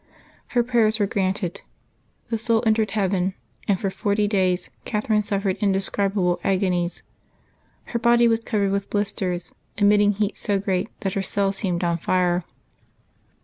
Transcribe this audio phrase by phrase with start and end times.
[0.57, 1.61] Her prayer was granted.
[2.29, 3.35] The soul entered heaven,
[3.67, 7.03] and for forty days Catherine suffered indescribable agonies.
[7.83, 11.99] Her body was covered with blisters, emitting heat so great that her cell seemed on
[11.99, 12.43] fire.